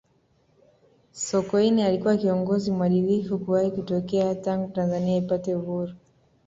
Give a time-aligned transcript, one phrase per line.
[1.11, 5.93] sokoine alikuwa kiongozi mwadilifu kuwahi kutokea tangu tanzania ipate uhuru